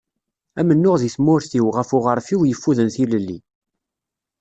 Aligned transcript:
Amennuɣ 0.59 0.95
deg 0.99 1.11
tmurt-iw, 1.15 1.67
ɣef 1.77 1.89
uɣref-iw 1.97 2.41
yeffuden 2.45 2.89
tilelli. 2.95 3.37